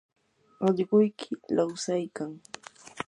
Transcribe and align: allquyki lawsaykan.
allquyki 0.65 1.29
lawsaykan. 1.55 2.31